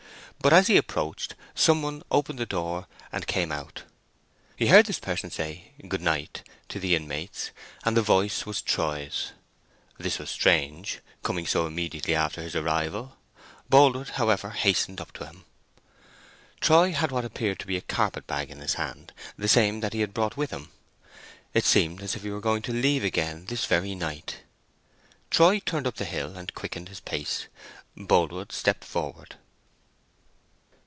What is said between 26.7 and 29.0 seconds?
his pace. Boldwood stepped